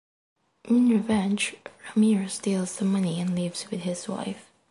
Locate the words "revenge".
0.89-1.57